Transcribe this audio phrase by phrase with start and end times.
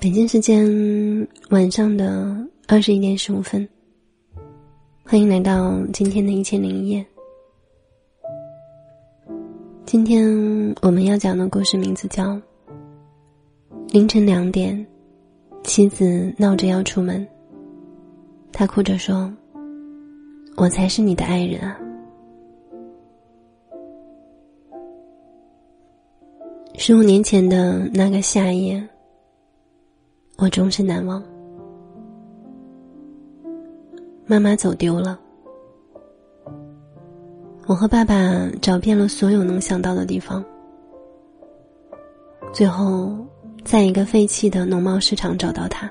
[0.00, 0.64] 北京时间
[1.50, 2.36] 晚上的
[2.68, 3.68] 二十一点十五分，
[5.04, 7.04] 欢迎来到今天的一千零一夜。
[9.84, 10.24] 今天
[10.82, 12.26] 我们要讲的故事名字叫
[13.90, 14.86] 《凌晨两点，
[15.64, 17.26] 妻子闹着要出门，
[18.52, 19.28] 他哭着说
[20.56, 21.76] ：‘我才是你的爱人啊！’
[26.78, 28.80] 十五年前的那个夏夜。”
[30.40, 31.20] 我终身难忘。
[34.24, 35.18] 妈妈走丢了，
[37.66, 38.14] 我和爸爸
[38.62, 40.44] 找遍了所有能想到的地方，
[42.52, 43.18] 最后
[43.64, 45.90] 在一个废弃的农贸市场找到他。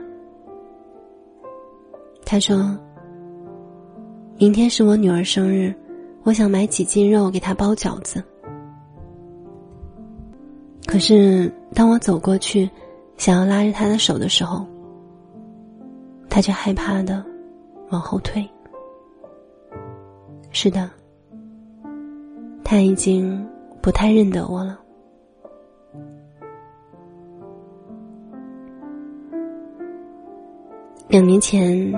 [2.24, 2.74] 他说
[4.40, 5.76] ：“明天是我女儿生日，
[6.24, 8.24] 我想买几斤肉给她包饺子。”
[10.88, 12.70] 可是当我走过去。
[13.18, 14.66] 想要拉着他的手的时候，
[16.30, 17.26] 他却害怕的
[17.90, 18.48] 往后退。
[20.52, 20.90] 是的，
[22.64, 23.46] 他已经
[23.82, 24.80] 不太认得我了。
[31.10, 31.92] 两年前，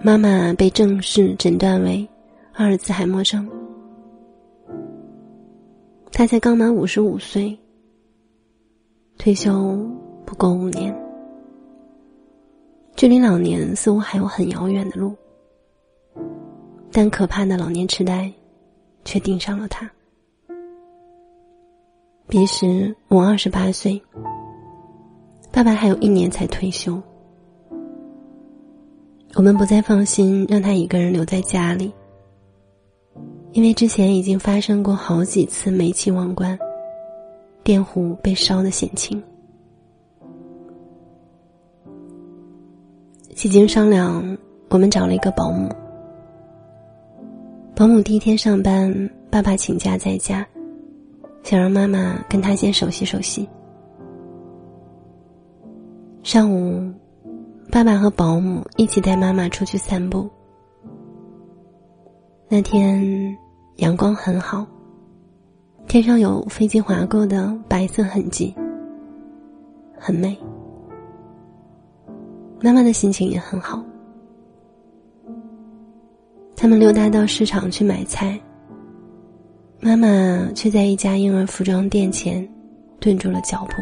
[0.00, 2.08] 妈妈被正式诊断为
[2.52, 3.48] 阿尔兹海默症，
[6.12, 7.58] 她才刚满五十五岁，
[9.18, 9.78] 退休。
[10.26, 10.94] 不过五年，
[12.96, 15.14] 距离老年似乎还有很遥远的路，
[16.90, 18.30] 但可怕的老年痴呆
[19.04, 19.88] 却盯上了他。
[22.26, 24.02] 彼时我二十八岁，
[25.52, 27.00] 爸爸还有一年才退休，
[29.34, 31.92] 我们不再放心让他一个人留在家里，
[33.52, 36.58] 因为之前已经发生过好几次煤气忘关、
[37.62, 39.22] 电壶被烧的险情。
[43.36, 44.24] 几经商量，
[44.70, 45.68] 我们找了一个保姆。
[47.74, 50.44] 保姆第一天上班，爸爸请假在家，
[51.42, 53.46] 想让妈妈跟他先熟悉熟悉。
[56.22, 56.90] 上午，
[57.70, 60.26] 爸爸和保姆一起带妈妈出去散步。
[62.48, 63.36] 那天
[63.76, 64.66] 阳光很好，
[65.86, 68.54] 天上有飞机划过的白色痕迹，
[69.98, 70.34] 很美。
[72.60, 73.84] 妈妈的心情也很好。
[76.56, 78.40] 他们溜达到市场去买菜，
[79.78, 80.06] 妈妈
[80.54, 82.46] 却在一家婴儿服装店前
[82.98, 83.74] 顿住了脚步。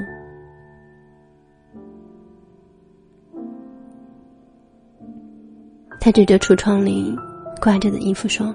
[6.00, 7.16] 他指着橱窗里
[7.62, 8.54] 挂着的衣服说：“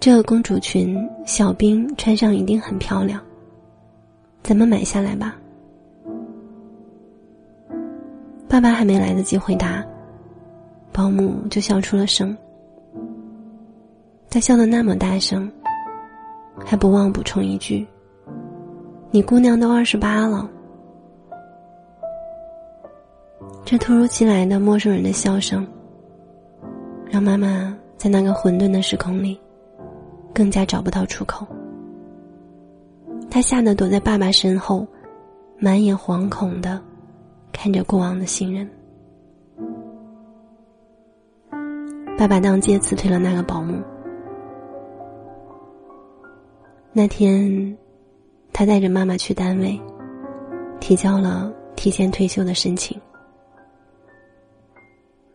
[0.00, 0.96] 这个公主裙，
[1.26, 3.20] 小兵穿上一定很漂亮，
[4.42, 5.36] 咱们买下来吧。”
[8.54, 9.84] 爸爸还没来得及回答，
[10.92, 12.36] 保姆就笑出了声。
[14.30, 15.50] 他笑得那么大声，
[16.64, 17.84] 还不忘补充一句
[19.10, 20.48] ：“你姑娘都二十八了。”
[23.66, 25.66] 这突如其来的陌生人的笑声，
[27.10, 29.36] 让妈妈在那个混沌的时空里，
[30.32, 31.44] 更加找不到出口。
[33.28, 34.86] 她吓得躲在爸爸身后，
[35.58, 36.80] 满眼惶恐的。
[37.54, 38.68] 看着过往的行人，
[42.18, 43.80] 爸爸当街辞退了那个保姆。
[46.92, 47.74] 那天，
[48.52, 49.80] 他带着妈妈去单位，
[50.78, 53.00] 提交了提前退休的申请。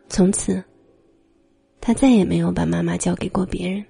[0.08, 0.64] 从此，
[1.82, 3.84] 他再也没有把妈妈交给过别人，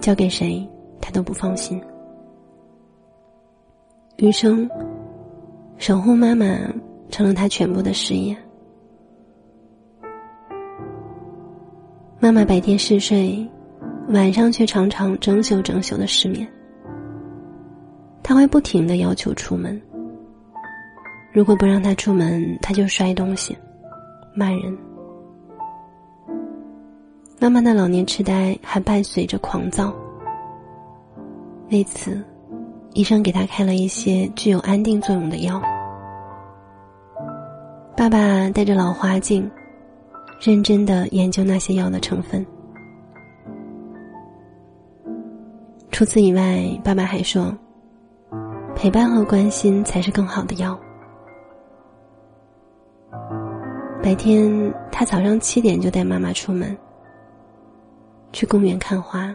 [0.00, 0.68] 交给谁
[1.00, 1.82] 他都不放心，
[4.18, 4.68] 余生。
[5.78, 6.44] 守护妈妈
[7.08, 8.36] 成了他全部的事业。
[12.18, 13.48] 妈妈白天嗜睡，
[14.08, 16.46] 晚上却常常整宿整宿的失眠。
[18.24, 19.80] 他会不停的要求出门，
[21.32, 23.56] 如果不让他出门，他就摔东西、
[24.34, 24.76] 骂人。
[27.40, 29.94] 妈妈的老年痴呆还伴随着狂躁，
[31.70, 32.20] 为此。
[32.94, 35.62] 医生给他开了一些具有安定作用的药。
[37.98, 39.50] 爸爸带着老花镜，
[40.40, 42.46] 认真的研究那些药的成分。
[45.90, 47.52] 除此以外，爸爸还说，
[48.76, 50.78] 陪伴和关心才是更好的药。
[54.00, 56.78] 白天，他早上七点就带妈妈出门，
[58.32, 59.34] 去公园看花，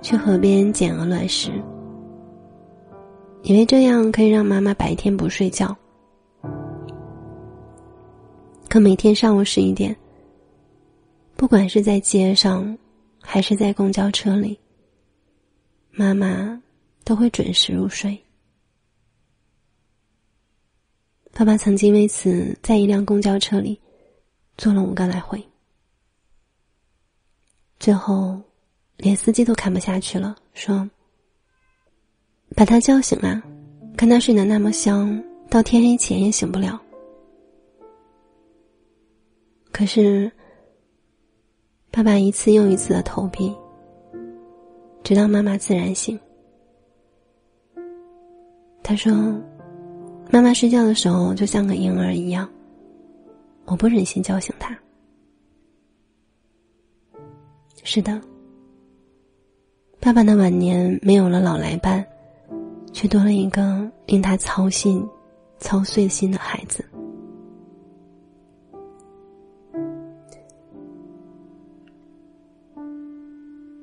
[0.00, 1.50] 去河边捡鹅卵石。
[3.42, 5.76] 以为这样可以让妈妈白天不睡觉。
[8.68, 9.96] 可每天上午十一点，
[11.36, 12.76] 不管是在街上，
[13.18, 14.58] 还是在公交车里，
[15.90, 16.62] 妈妈
[17.02, 18.16] 都会准时入睡。
[21.32, 23.80] 爸爸曾经为此在一辆公交车里
[24.58, 25.42] 坐了五个来回，
[27.80, 28.38] 最后
[28.98, 30.88] 连司机都看不下去了，说
[32.54, 33.42] ：“把他叫醒啊，
[33.96, 36.78] 看他睡得那么香，到天黑前也醒不了。”
[39.78, 40.28] 可是，
[41.92, 43.54] 爸爸一次又一次的投币，
[45.04, 46.18] 直到妈妈自然醒。
[48.82, 49.12] 他说
[50.32, 52.50] ：“妈妈睡觉的时候就像个婴儿一样，
[53.66, 54.76] 我不忍心叫醒她。”
[57.84, 58.20] 是的，
[60.00, 62.04] 爸爸的晚年没有了老来伴，
[62.92, 65.08] 却多了一个令他操心、
[65.60, 66.84] 操碎心的孩子。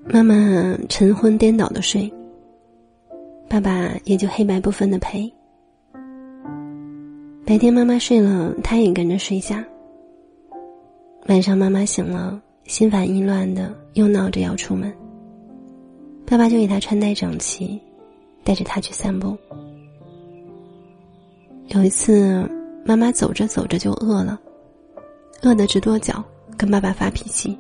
[0.07, 2.11] 妈妈晨昏颠倒的睡，
[3.49, 5.31] 爸爸也就黑白不分的陪。
[7.43, 9.65] 白天妈妈睡了，他也跟着睡下。
[11.27, 14.93] 晚上妈妈醒了，心烦意乱的，又闹着要出门。
[16.25, 17.79] 爸爸就给他穿戴整齐，
[18.43, 19.35] 带着他去散步。
[21.69, 22.47] 有一次，
[22.85, 24.39] 妈妈走着走着就饿了，
[25.41, 26.23] 饿得直跺脚，
[26.55, 27.57] 跟爸爸发脾气。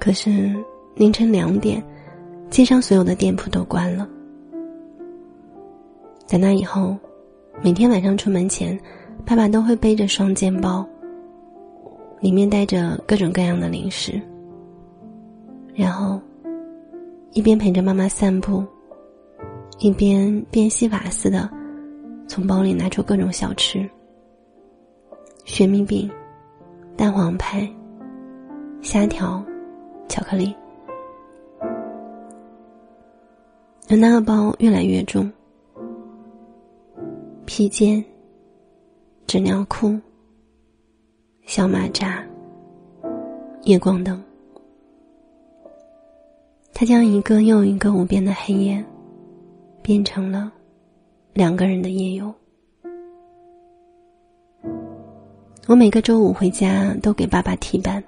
[0.00, 0.50] 可是
[0.94, 1.80] 凌晨两点，
[2.48, 4.08] 街上所有的店铺都关了。
[6.24, 6.96] 在那以后，
[7.62, 8.76] 每天晚上出门前，
[9.26, 10.88] 爸爸都会背着双肩包，
[12.18, 14.18] 里面带着各种各样的零食，
[15.74, 16.18] 然后
[17.32, 18.64] 一边陪着妈妈散步，
[19.80, 21.48] 一边变戏法似的
[22.26, 23.86] 从包里拿出各种小吃：
[25.44, 26.10] 雪蜜饼、
[26.96, 27.68] 蛋黄派、
[28.80, 29.44] 虾条。
[30.10, 30.52] 巧克力，
[33.88, 35.30] 而那个包越来越重，
[37.46, 38.04] 披肩、
[39.24, 39.96] 纸尿裤、
[41.46, 42.26] 小马扎、
[43.62, 44.20] 夜光灯，
[46.74, 48.84] 他将一个又一个无边的黑夜，
[49.80, 50.52] 变成了
[51.32, 52.34] 两个人的夜游。
[55.68, 58.02] 我每个周五回家都给爸爸替班。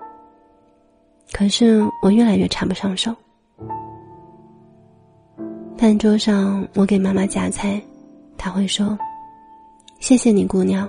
[1.33, 3.15] 可是我越来越插不上手。
[5.79, 7.83] 饭桌上，我给妈妈夹菜，
[8.37, 8.97] 她会说
[9.99, 10.89] ：“谢谢你，姑娘，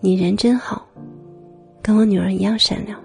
[0.00, 0.84] 你人真好，
[1.80, 2.98] 跟我女儿一样善良。”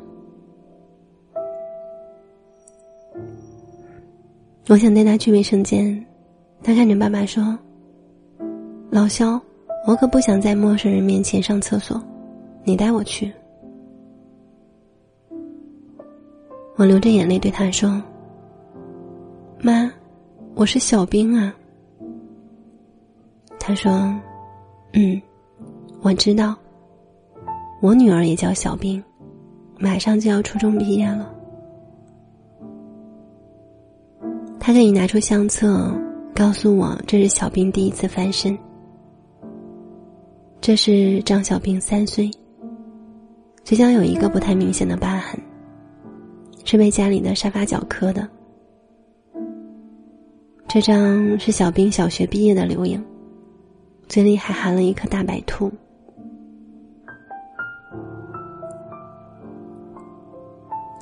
[4.70, 6.04] 我想带她去卫生间，
[6.64, 7.56] 她看着爸爸说
[8.90, 9.40] ：“老肖，
[9.86, 12.02] 我可不想在陌生人面前上厕所，
[12.64, 13.32] 你带我去。”
[16.76, 18.02] 我流着眼泪对他说
[19.62, 19.92] ：“妈，
[20.56, 21.54] 我是小兵啊。”
[23.60, 23.92] 他说
[24.94, 25.22] ：“嗯，
[26.02, 26.56] 我知道。
[27.80, 29.04] 我女儿也叫小兵，
[29.78, 31.32] 马上就要初中毕业了。”
[34.60, 35.96] 他可以拿出相册，
[36.34, 38.58] 告诉我这是小兵第一次翻身。
[40.60, 42.32] 这是张小兵三岁，
[43.64, 45.40] 嘴角有一个不太明显的疤痕。
[46.64, 48.28] 是被家里的沙发角磕的。
[50.68, 53.04] 这张是小兵小学毕业的留影，
[54.08, 55.72] 嘴里还含了一颗大白兔。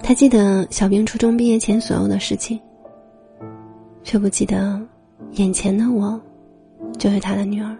[0.04, 2.60] 他记得小兵初中毕业前所有的事情，
[4.04, 4.82] 却不记得
[5.34, 6.20] 眼前的我
[6.98, 7.78] 就是他的女儿。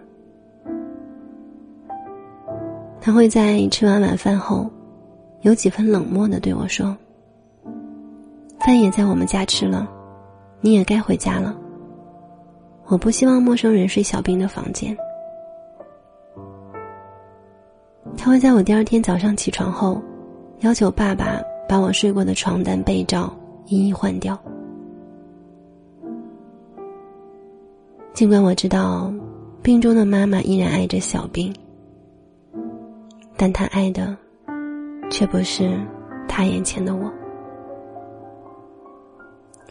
[3.02, 4.70] 他会在吃完晚饭后，
[5.42, 6.96] 有几分冷漠的对我说。
[8.64, 9.88] 饭也在我们家吃了，
[10.60, 11.56] 你也该回家了。
[12.86, 14.96] 我不希望陌生人睡小兵的房间。
[18.16, 20.00] 他会在我第二天早上起床后，
[20.60, 23.32] 要求爸爸把我睡过的床单被罩
[23.66, 24.38] 一一换掉。
[28.12, 29.12] 尽管我知道，
[29.60, 31.52] 病中的妈妈依然爱着小兵，
[33.36, 34.16] 但他爱的，
[35.10, 35.80] 却不是
[36.28, 37.12] 他眼前的我。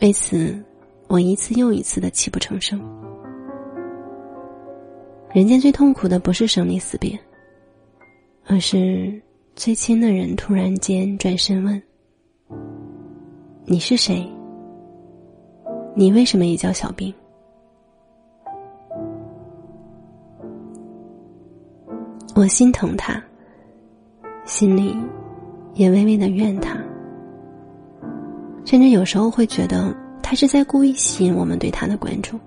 [0.01, 0.59] 为此
[1.07, 2.81] 我一次又一次的泣不成声。
[5.31, 7.17] 人间最痛苦的不是生离死别
[8.47, 9.21] 而是
[9.55, 11.81] 最亲的人突然间转身问
[13.63, 14.27] 你是谁？
[15.95, 17.13] 你为什么也叫小兵？
[22.35, 23.23] 我心疼他
[24.45, 24.97] 心里
[25.75, 26.75] 也微微的怨他。
[28.65, 32.39] 甚至有时候会觉得他是在故意吸引我们对他的关注。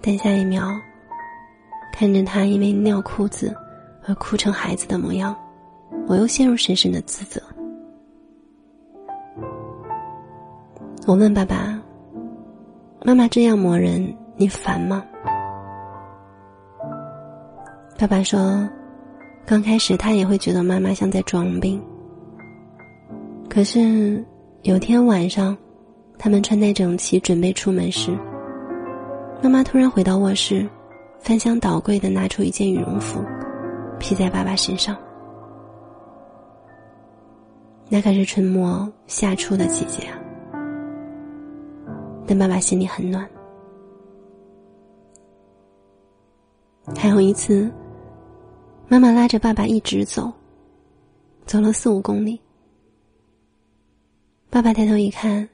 [0.00, 0.68] 但下一秒，
[1.92, 3.56] 看着他因为尿裤子
[4.06, 5.34] 而哭成孩子的模样，
[6.06, 7.40] 我又陷入深深的自责。
[11.06, 11.80] 我问爸爸
[13.04, 15.04] ：“妈妈这样磨人，你烦吗？”
[17.98, 18.68] 爸爸说
[19.46, 21.82] ：“刚开始他也会觉得妈妈像在装病。
[23.54, 24.20] 可是
[24.62, 25.56] 有天晚上，
[26.18, 28.10] 他们穿戴整齐准备出门时，
[29.40, 30.68] 妈妈突然回到卧室，
[31.20, 33.22] 翻箱倒柜的拿出一件羽绒服，
[34.00, 34.96] 披在爸爸身上。
[37.88, 40.18] 那可是春末夏初的季节啊，
[42.26, 43.24] 但爸爸心里很暖。
[46.96, 47.70] 还有一次。”
[48.88, 50.30] 妈妈拉着爸爸一直走，
[51.46, 52.40] 走了四五公里。
[54.54, 55.48] 爸爸抬头一看，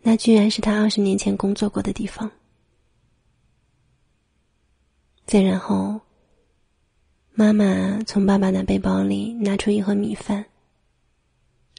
[0.00, 2.30] 那居然是他二十年前工作过的地方。
[5.26, 6.00] 再然后，
[7.32, 10.44] 妈妈从爸爸的背包里拿出一盒米饭，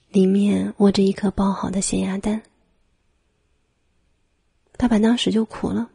[0.09, 2.41] 里面握着一颗包好的咸鸭蛋。
[4.77, 5.89] 爸爸当时就哭了。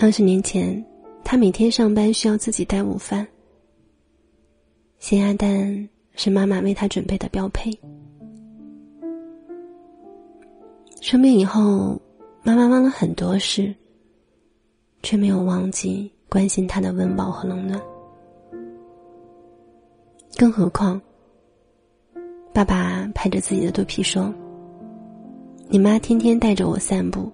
[0.00, 0.82] 二十年前。
[1.22, 3.26] 他每天上班需要自己带午饭，
[5.00, 7.70] 咸鸭蛋是妈妈为他准备的标配。
[11.06, 11.96] 生病以后，
[12.42, 13.72] 妈妈忘了很多事，
[15.04, 17.80] 却没有忘记关心他的温饱和冷暖。
[20.36, 21.00] 更何况，
[22.52, 24.34] 爸爸拍着自己的肚皮说
[25.70, 27.30] ：“你妈天天带着我散步，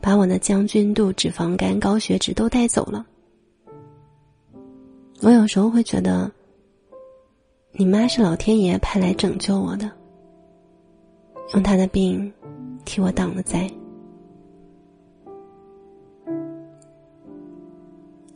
[0.00, 3.06] 把我的将军肚、脂肪肝、高血脂都带走了。”
[5.20, 6.32] 我有时候会觉得，
[7.72, 9.92] 你妈是老天爷派来拯救我的，
[11.52, 12.32] 用她的病
[12.90, 13.70] 替我挡了灾。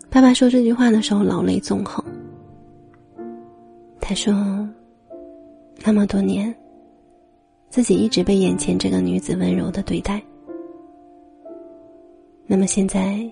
[0.09, 2.05] 爸爸说这句话的时候，老泪纵横。
[4.01, 4.33] 他说
[5.85, 6.55] ：“那么多年，
[7.69, 10.23] 自己一直被眼前这个女子温柔的对待，
[12.47, 13.29] 那么现在，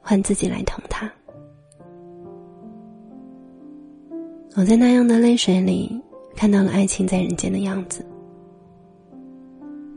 [0.00, 1.12] 换自己来疼她。”
[4.56, 6.00] 我在那样的泪水里
[6.34, 8.02] 看到了爱情在人间的样子，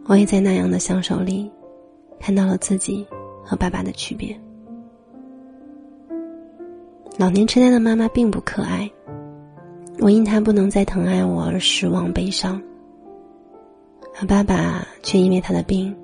[0.10, 1.52] 我也在那样的相守里
[2.20, 3.06] 看到了自己
[3.44, 4.36] 和爸爸的区别。
[7.16, 8.90] 老年痴呆的妈妈并不可爱，
[10.00, 12.60] 我因她不能再疼爱我而失望悲伤，
[14.20, 15.96] 而爸爸却因为他的病，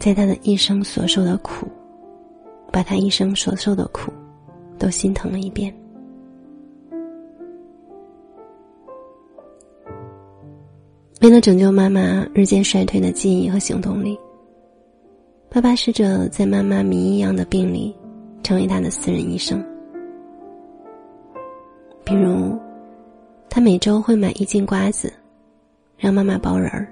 [0.00, 1.68] 在他的一生所受的苦，
[2.72, 4.12] 把他一生所受的苦
[4.80, 5.72] 都心疼了一遍。
[11.26, 14.16] 为了拯救妈妈日渐衰退的记忆和行动力，
[15.50, 17.92] 爸爸试着在妈妈谜一样的病里
[18.44, 19.60] 成为他的私人医生。
[22.04, 22.56] 比如，
[23.50, 25.12] 他每周会买一斤瓜子，
[25.98, 26.86] 让妈妈包人儿。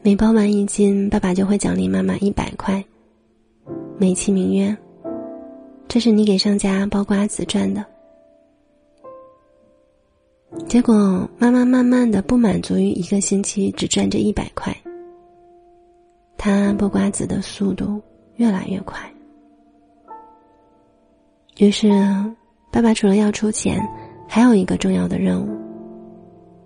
[0.00, 2.82] 每包完一斤，爸爸就会奖励妈妈一百块，
[3.98, 4.74] 美其名曰
[5.86, 7.84] ：“这是你给商家包瓜子赚的。”
[10.66, 14.76] 结果，妈妈慢慢的不满足于一个星期只赚这一百块。
[16.36, 18.00] 她剥瓜子的速度
[18.36, 18.98] 越来越快。
[21.58, 21.90] 于是，
[22.70, 23.80] 爸爸除了要出钱，
[24.28, 25.56] 还有一个重要的任务，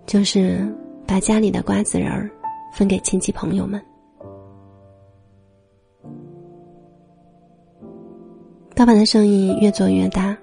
[0.05, 0.65] 就是
[1.05, 2.29] 把家里的瓜子仁儿
[2.73, 3.81] 分给亲戚朋友们。
[8.75, 10.37] 爸爸的生意越做越大。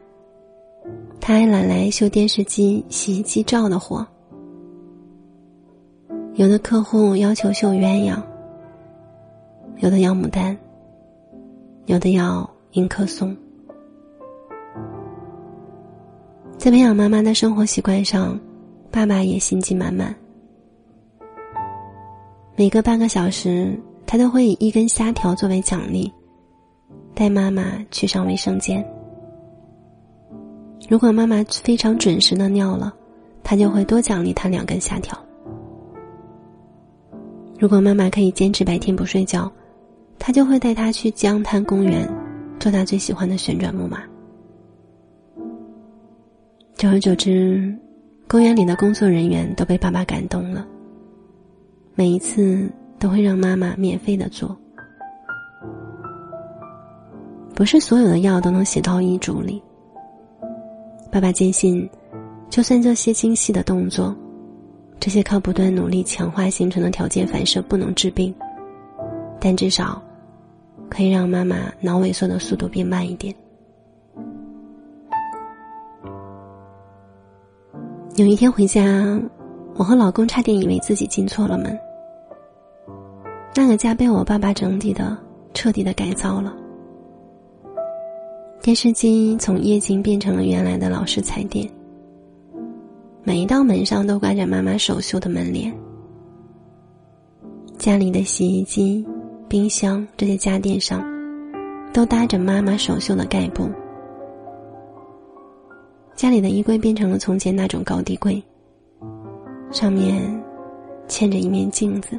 [1.25, 4.05] 他还揽来修电视机、洗衣机罩的活。
[6.35, 8.21] 有的客户要求绣鸳鸯，
[9.76, 10.57] 有的要牡丹，
[11.87, 13.37] 有的要迎客松。
[16.59, 18.37] 在培养妈妈的生活习惯上，
[18.91, 20.12] 爸爸也心机满满。
[22.57, 26.12] 每隔半个小时，他都会以一根虾条作为奖励，
[27.14, 28.85] 带妈妈去上卫生间。
[30.92, 32.92] 如果妈妈非常准时的尿了，
[33.42, 35.18] 他就会多奖励他两根虾条。
[37.58, 39.50] 如果妈妈可以坚持白天不睡觉，
[40.18, 42.06] 他就会带她去江滩公园，
[42.61, 44.02] 坐她最喜欢的旋转木马。
[46.75, 47.75] 久而久之，
[48.28, 50.68] 公园里的工作人员都被爸爸感动了，
[51.94, 54.54] 每一次都会让妈妈免费的坐。
[57.54, 59.62] 不是所有的药都能写到医嘱里。
[61.12, 61.87] 爸爸坚信，
[62.49, 64.16] 就算这些精细的动作，
[64.99, 68.35] 这些靠不断努力强化形成的条件反射不能治病，
[69.38, 70.00] 但至少
[70.88, 73.35] 可以让妈妈脑萎缩的速度变慢一点。
[78.16, 79.21] 有一天回家，
[79.75, 81.78] 我和老公差点以为自己进错了门。
[83.54, 85.14] 那个家被我爸爸整理的
[85.52, 86.57] 彻底的改造了。
[88.62, 91.69] 电视机从液晶变成了原来的老式彩电。
[93.25, 95.75] 每一道门上都挂着妈妈手绣的门帘。
[97.76, 99.04] 家里的洗衣机、
[99.49, 101.04] 冰箱这些家电上，
[101.92, 103.69] 都搭着妈妈手绣的盖布。
[106.14, 108.40] 家里的衣柜变成了从前那种高低柜，
[109.73, 110.23] 上面
[111.09, 112.16] 嵌着一面镜子。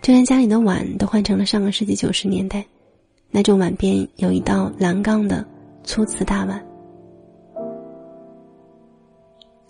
[0.00, 2.64] 就连家里的碗都换成了上个世纪九十年代。
[3.30, 5.44] 那种碗边有一道蓝杠的
[5.84, 6.60] 粗瓷大碗，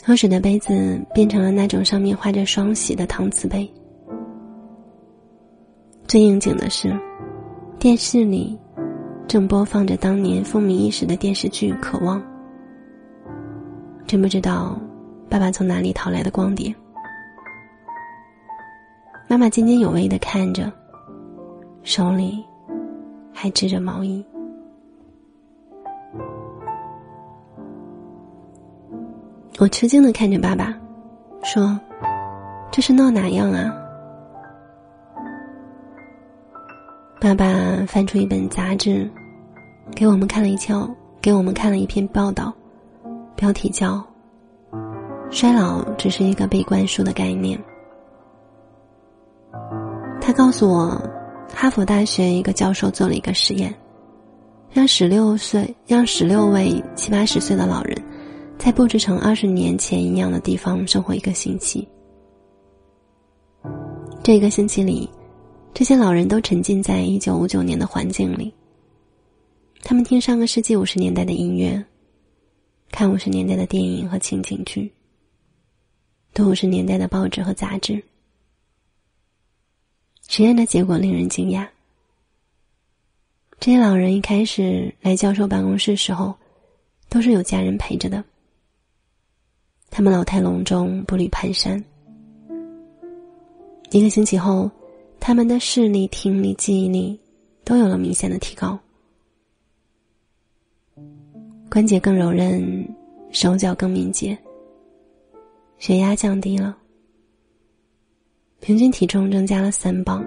[0.02, 3.70] 喝水的杯子变成了那种上面画着双喜的搪瓷杯。
[6.06, 6.98] 最应景的是，
[7.78, 8.58] 电视里
[9.28, 12.18] 正播放着当年风靡一时的电视剧《渴望》。
[14.06, 14.80] 真不知道
[15.28, 16.74] 爸爸从哪里淘来的光碟。
[19.28, 20.72] 妈妈津津有味的看着，
[21.82, 22.42] 手里。
[23.42, 24.22] 还织着毛衣，
[29.58, 30.78] 我吃惊的看着爸爸，
[31.42, 31.80] 说
[32.70, 33.74] ：“这是闹哪样啊？”
[37.18, 37.46] 爸爸
[37.88, 39.10] 翻出一本杂志，
[39.96, 40.86] 给我们看了一瞧，
[41.22, 42.52] 给我们看了一篇报道，
[43.36, 43.94] 标题叫
[45.30, 47.58] 《衰老只是一个被灌输的概念》。
[50.20, 51.00] 他告诉我。
[51.54, 53.74] 哈佛大学一个教授做了一个实验，
[54.72, 58.02] 让十六岁让十六位七八十岁的老人，
[58.58, 61.86] 在布置成二十年前一样的地方生活一个星期。
[64.22, 65.08] 这一个星期里，
[65.74, 68.52] 这些老人都沉浸在一九五九年的环境里。
[69.82, 71.82] 他们听上个世纪五十年代的音乐，
[72.90, 74.92] 看五十年代的电影和情景剧，
[76.32, 78.02] 读五十年代的报纸和杂志。
[80.32, 81.66] 实验的结果令人惊讶。
[83.58, 86.32] 这些老人一开始来教授办公室时候，
[87.08, 88.22] 都是有家人陪着的。
[89.90, 91.82] 他们老态龙钟，步履蹒跚。
[93.90, 94.70] 一个星期后，
[95.18, 97.18] 他们的视力、听力、记忆力
[97.64, 98.78] 都有了明显的提高，
[101.68, 102.88] 关节更柔韧，
[103.32, 104.38] 手脚更敏捷，
[105.78, 106.78] 血压降低了。
[108.60, 110.22] 平均体重增加了三磅，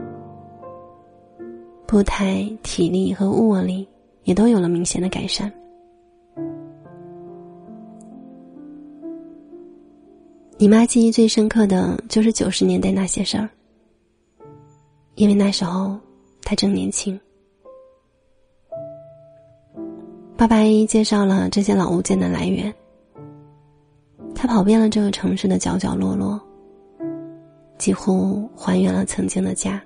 [1.86, 3.88] 步态、体力和握力
[4.24, 5.52] 也都有了明显的改善。
[10.58, 13.48] 你妈记忆最深刻的就是九十年代那些事儿，
[15.14, 15.96] 因为那时候
[16.42, 17.20] 她正年轻。
[20.36, 22.74] 爸爸一一介绍了这些老物件的来源，
[24.34, 26.42] 他跑遍了这个城市的角角落落。
[27.78, 29.82] 几乎还原了曾经的家，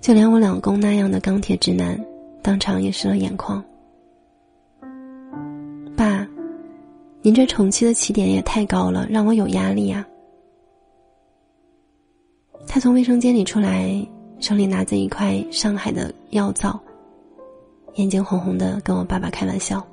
[0.00, 1.98] 就连我老公那样的钢铁直男，
[2.42, 3.62] 当场也湿了眼眶。
[5.96, 6.26] 爸，
[7.20, 10.04] 您这宠妻的起点也太高了，让我有压力呀。
[12.66, 14.04] 他从卫生间里出来，
[14.40, 16.80] 手里拿着一块上海的药皂，
[17.94, 19.86] 眼睛红红的，跟我爸爸开玩笑。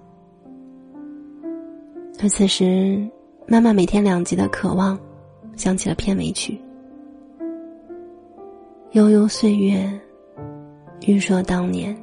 [2.22, 3.08] 而此时，
[3.48, 4.98] 妈妈每天两极的渴望。
[5.60, 6.58] 想起了片尾曲，
[8.94, 9.92] 悠悠岁月，
[11.06, 11.94] 欲说当年。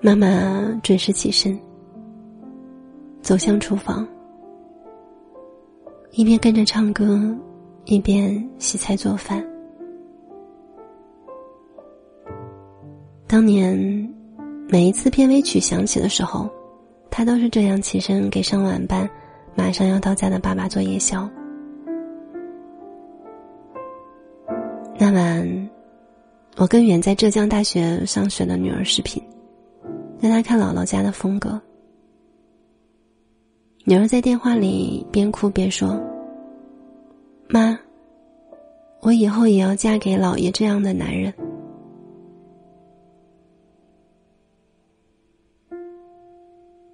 [0.00, 1.58] 妈妈准时起身，
[3.20, 4.06] 走向厨房，
[6.12, 7.36] 一边跟着唱歌，
[7.86, 9.44] 一边洗菜做饭。
[13.26, 13.76] 当年，
[14.68, 16.48] 每一次片尾曲响起的时候，
[17.10, 19.10] 她都是这样起身给上晚班。
[19.56, 21.26] 马上要到家的爸爸做夜宵。
[24.98, 25.70] 那晚，
[26.56, 29.22] 我跟远在浙江大学上学的女儿视频，
[30.20, 31.58] 让她看姥姥家的风格。
[33.84, 35.98] 女儿在电话里边哭边说
[37.48, 37.78] ：“妈，
[39.00, 41.32] 我以后也要嫁给姥爷这样的男人。”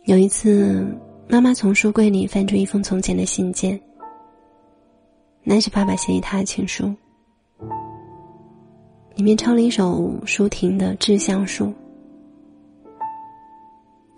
[0.05, 0.87] 有一次。
[1.32, 3.80] 妈妈从书柜里翻出一封从前的信件，
[5.42, 6.94] 那是爸爸写给她的情书。
[9.14, 11.64] 里面抄了一首舒婷的《致橡树》，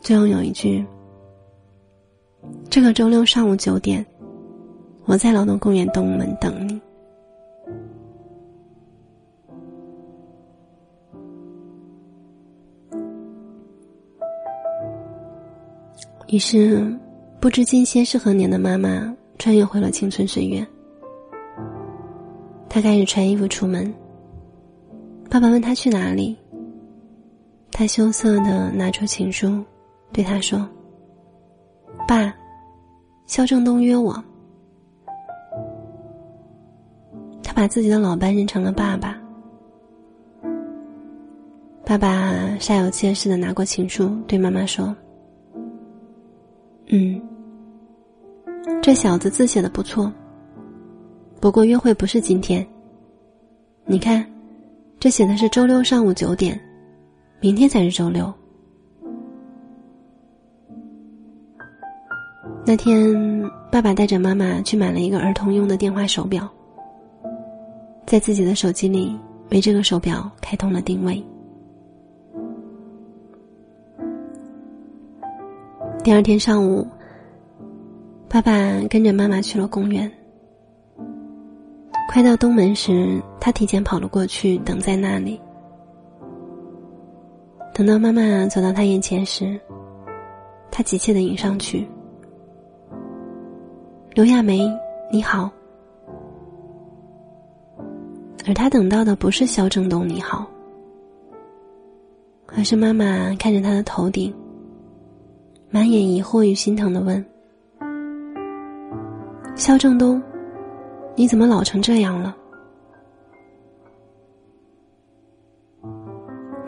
[0.00, 0.84] 最后有一句
[2.68, 4.04] ：“这个周六上午九点，
[5.04, 6.80] 我在劳动公园东门等你。”
[16.26, 16.92] 于是，
[17.44, 20.66] 不知今夕是何年的妈妈穿越回了青春岁月。
[22.70, 23.92] 她开始穿衣服出门。
[25.28, 26.34] 爸爸问她去哪里，
[27.70, 29.62] 她羞涩的拿出情书，
[30.10, 30.66] 对他说
[32.08, 32.34] ：“爸，
[33.26, 34.14] 肖正东约我。”
[37.44, 39.20] 他把自己的老伴认成了爸爸。
[41.84, 44.96] 爸爸煞有介事的拿过情书，对妈妈说。
[46.88, 47.20] 嗯，
[48.82, 50.12] 这小子字写的不错。
[51.40, 52.66] 不过约会不是今天。
[53.86, 54.24] 你看，
[54.98, 56.58] 这写的是周六上午九点，
[57.40, 58.32] 明天才是周六。
[62.66, 63.14] 那天，
[63.70, 66.50] 爸爸带着妈妈去买了一个儿童用的电话手表，
[68.06, 69.14] 在自己的手机里
[69.50, 71.22] 为这个手表开通了定位。
[76.02, 76.86] 第二天上午，
[78.34, 78.52] 爸爸
[78.90, 80.10] 跟着妈妈去了公园。
[82.08, 85.40] 快到东门时，他提前跑了过去，等在那里。
[87.72, 89.56] 等到妈妈走到他眼前时，
[90.68, 91.86] 他急切的迎上去
[94.14, 94.68] ：“刘亚梅，
[95.12, 95.48] 你好。”
[98.48, 100.44] 而他等到的不是肖正东“你好”，
[102.52, 104.34] 而是妈妈看着他的头顶。
[105.70, 107.24] 满眼疑惑与心疼的问
[109.56, 110.20] ：“肖正东，
[111.16, 112.36] 你怎么老成这样了？”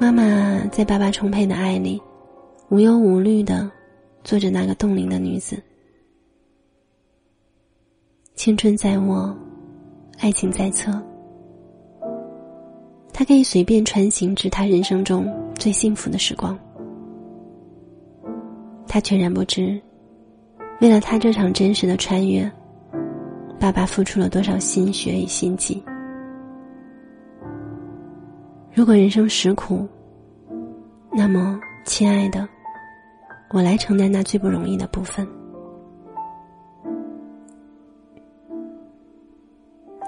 [0.01, 2.01] 妈妈在爸爸充沛的爱里，
[2.69, 3.69] 无忧无虑的
[4.23, 5.61] 做着那个冻龄的女子。
[8.35, 9.37] 青春在握，
[10.19, 10.93] 爱情在侧，
[13.13, 16.57] 她可以随便穿行至他人生中最幸福的时光。
[18.87, 19.81] 他全然不知，
[20.81, 22.51] 为了他这场真实的穿越，
[23.59, 25.83] 爸爸付出了多少心血与心机。
[28.73, 29.89] 如果人生实苦，
[31.11, 32.47] 那么，亲爱的，
[33.51, 35.27] 我来承担那最不容易的部分。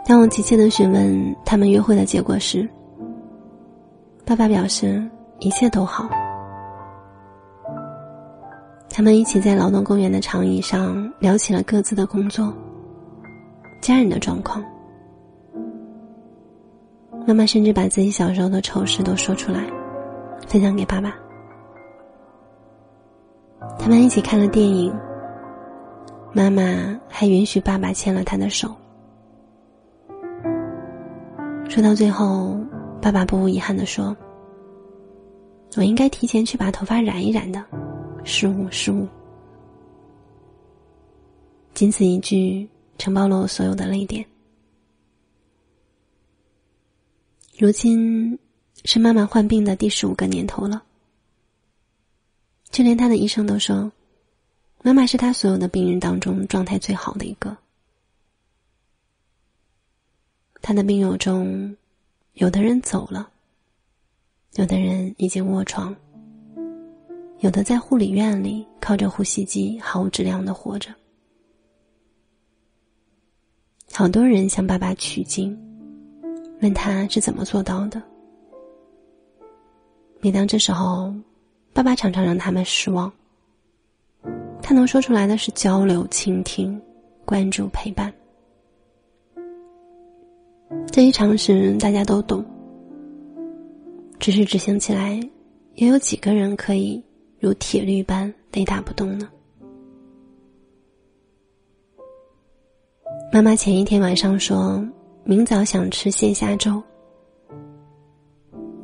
[0.04, 2.68] 当我急切的询问他们约会的结果时，
[4.24, 5.02] 爸爸表示
[5.38, 6.08] 一切都好。
[8.90, 12.52] 他们一起在劳动公园的长椅上聊起了各自的工作、
[13.80, 14.64] 家人的状况。
[17.26, 19.70] 妈妈甚至把自己小时候的丑事都说出来，
[20.46, 21.14] 分享给爸爸。
[23.78, 24.94] 他们一起看了电影，
[26.32, 26.62] 妈妈
[27.08, 28.74] 还允许爸爸牵了他的手。
[31.68, 32.58] 说到最后，
[33.00, 34.16] 爸爸不无遗憾的说
[35.76, 37.62] ：“我应该提前去把头发染一染的。”
[38.24, 39.06] 失误，失误。
[41.74, 44.26] 仅此一句，承包了我所有的泪点。
[47.56, 48.38] 如今
[48.84, 50.82] 是妈妈患病的第十五个年头了，
[52.70, 53.90] 就连他的医生都说，
[54.82, 57.56] 妈妈是他所有的病人当中状态最好的一个。
[60.60, 61.76] 他的病友中，
[62.34, 63.30] 有的人走了，
[64.54, 65.96] 有的人已经卧床。
[67.40, 70.92] 有的在护理院里靠着呼吸机毫无质量的活着，
[73.92, 75.58] 好多人向爸爸取经，
[76.62, 78.00] 问他是怎么做到的。
[80.20, 81.12] 每当这时候，
[81.72, 83.12] 爸爸常常让他们失望。
[84.62, 86.80] 他能说出来的是交流、倾听、
[87.24, 88.12] 关注、陪伴，
[90.92, 92.44] 这一常识大家都懂，
[94.20, 95.18] 只是执行起来，
[95.76, 97.02] 又有几个人可以？
[97.40, 99.28] 如铁律般雷打不动呢。
[103.30, 104.82] 妈妈前一天晚上说
[105.22, 106.82] 明早想吃鲜虾粥，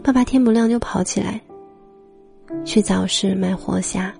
[0.03, 1.41] 爸爸天不亮就跑起来，
[2.63, 4.13] 去早市买活虾，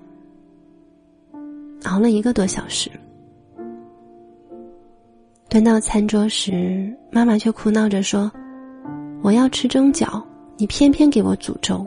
[1.83, 2.89] 熬了一个多小时。
[5.47, 8.29] 端到餐桌时，妈妈却哭闹着说
[9.21, 10.21] ：“我要吃蒸饺，
[10.57, 11.85] 你偏偏给我煮粥。”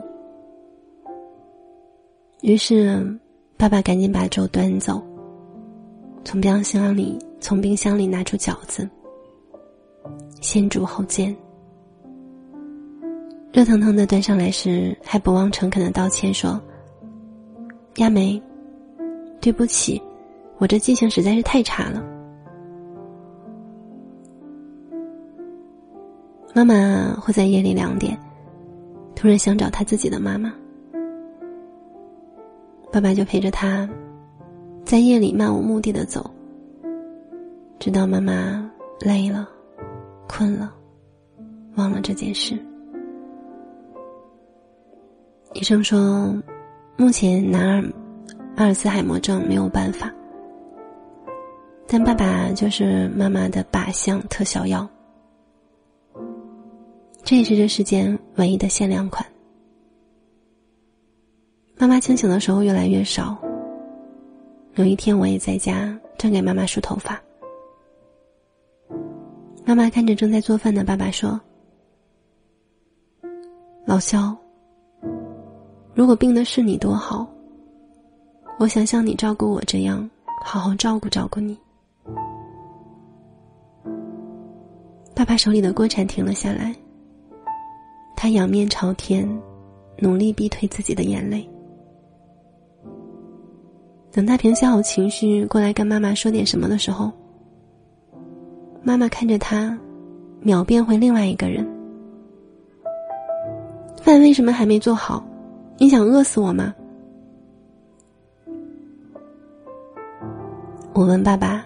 [2.41, 3.05] 于是，
[3.57, 5.03] 爸爸赶紧把粥端走，
[6.23, 8.87] 从冰箱里从冰箱里拿出饺子，
[10.41, 11.35] 先煮后煎。
[13.51, 16.61] 热腾腾的端上来时，还不忘诚恳的道歉说
[17.97, 18.39] ：“亚梅，
[19.41, 20.01] 对不起，
[20.57, 22.05] 我这记性实在是太差了。”
[26.53, 28.19] 妈妈会在夜里两点，
[29.15, 30.53] 突然想找他自己的妈妈，
[32.91, 33.89] 爸爸就陪着他，
[34.83, 36.29] 在夜里漫无目的的走，
[37.79, 39.47] 直到妈妈累了、
[40.27, 40.75] 困了，
[41.75, 42.59] 忘了这件事。
[45.53, 46.35] 医生说，
[46.97, 47.83] 目前男儿
[48.57, 50.13] 阿尔茨海默症没有办法，
[51.87, 54.85] 但爸爸就是妈妈的靶向特效药，
[57.23, 59.25] 这也是这世间唯一的限量款。
[61.77, 63.37] 妈妈清醒的时候越来越少。
[64.75, 67.19] 有一天，我也在家正给妈妈梳头发，
[69.69, 71.39] 妈妈看着正在做饭的爸爸说
[73.85, 74.35] ：“老肖。”
[75.93, 77.27] 如果病的是你多好，
[78.57, 80.09] 我想像你照顾我这样
[80.43, 81.55] 好好照顾照顾你。
[85.13, 86.75] 爸爸手里的锅铲停了下来，
[88.15, 89.29] 他仰面朝天，
[89.99, 91.47] 努力逼退自己的眼泪。
[94.11, 97.11] 等他平息好情绪，过来跟妈妈说点什么的时候，
[98.81, 99.77] 妈妈看着他，
[100.41, 101.67] 秒变回另外一个人。
[104.01, 105.23] 饭为什么还没做好？
[105.77, 106.73] 你想饿死我吗？
[110.93, 111.65] 我问爸爸：“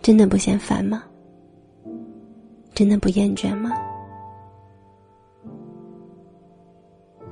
[0.00, 1.02] 真的不嫌烦吗？
[2.72, 3.72] 真的不厌倦吗？”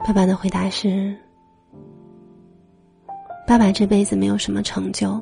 [0.04, 1.16] 爸爸的回答是
[3.46, 5.20] ：“爸爸这辈子没有什么成就，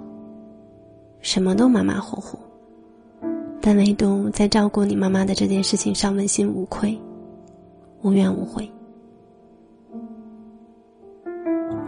[1.21, 2.39] 什么都马马虎虎，
[3.67, 7.01] 但唯独在照顾你妈妈的这件事情上问心无愧，
[8.03, 8.71] 无怨无悔。”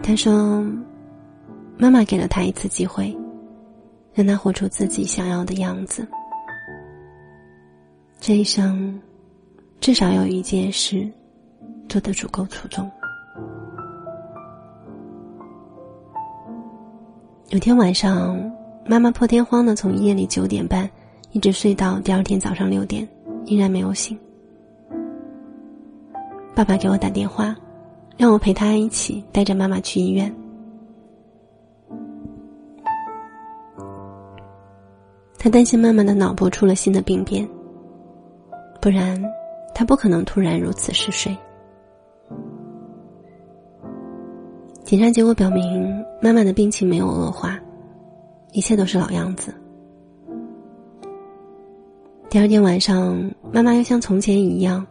[0.01, 0.65] 他说
[1.77, 3.15] ：“妈妈给了他一次机会，
[4.11, 6.07] 让他活出自己想要的样子。
[8.19, 8.99] 这一生，
[9.79, 11.07] 至少有一件事
[11.87, 12.89] 做得足够出众。”
[17.49, 18.35] 有天晚上，
[18.87, 20.89] 妈妈破天荒的从夜里九点半
[21.37, 23.07] 一直睡到第二天早上六点，
[23.45, 24.17] 依然没有醒。
[26.55, 27.55] 爸爸给我打电话。
[28.17, 30.35] 让我陪他一起带着妈妈去医院。
[35.37, 37.47] 他担心妈妈的脑部出了新的病变，
[38.81, 39.23] 不然
[39.75, 41.37] 他不可能突然如此嗜睡。
[44.83, 47.59] 检查结果表明，妈妈的病情没有恶化，
[48.53, 49.53] 一切都是老样子。
[52.29, 54.85] 第二天晚上，妈妈又像从前一样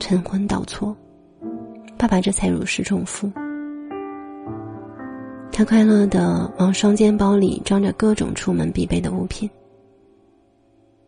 [0.00, 0.94] 晨昏倒错。
[1.96, 3.30] 爸爸这才如释重负。
[5.52, 9.48] 他快乐的往双肩包里装着各种出门必备的物品，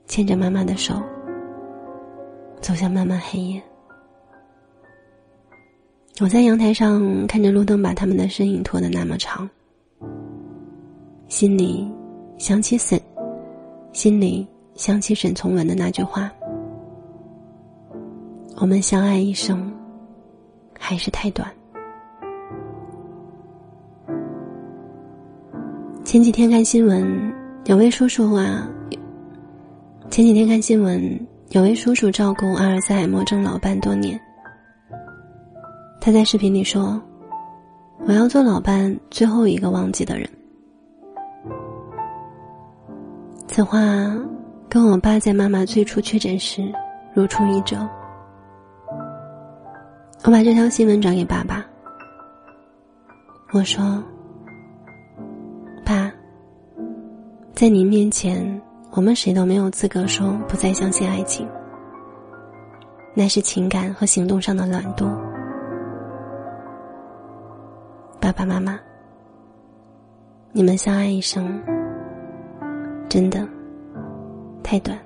[0.07, 1.03] 牵着妈妈的手，
[2.61, 3.61] 走向漫漫黑夜。
[6.21, 9.51] 我在阳台上看着路灯把他们的身影拖得那么长，
[11.27, 11.91] 心里
[12.39, 13.01] 想起沈，
[13.93, 16.31] 心里想起沈从文的那句话
[18.57, 19.71] ：“我们相爱一生。”
[20.85, 21.49] 还是太短。
[26.05, 27.33] 前几天看新闻，
[27.67, 28.69] 有位叔叔啊，
[30.11, 34.21] 前几天看新闻，有位叔叔照顾阿尔茨海默症老伴多年。
[36.01, 37.01] 他在视频里说
[38.05, 40.29] ：“我要做老伴最后一个忘记的人。”
[43.47, 43.81] 此话
[44.73, 46.73] 跟我爸在妈妈最初确诊时
[47.13, 47.77] 如出一辙。
[50.25, 51.63] 我把这条新闻转给爸爸。
[53.53, 54.03] 我说
[55.85, 56.11] ：“爸，
[57.53, 61.47] 在您面前，我们谁都没有资格说不再相信爱情。
[63.15, 65.15] 那是情感和行动上的懒惰。
[68.19, 68.81] 爸爸妈妈，
[70.51, 71.63] 你们相爱一生，
[73.07, 73.47] 真的
[74.63, 74.99] 太短。”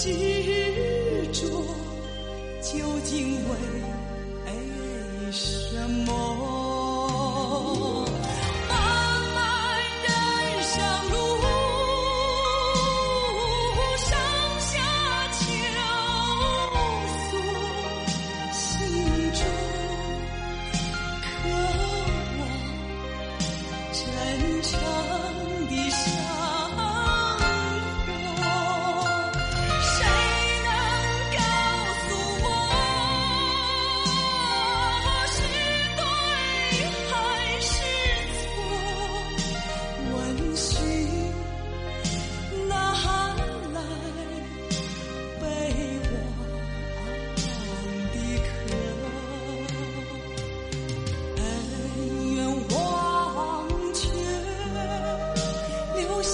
[0.00, 0.12] 执
[1.32, 1.48] 着
[2.62, 6.57] 究竟为什么？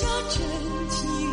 [0.04, 0.42] 下真
[0.90, 1.23] 情。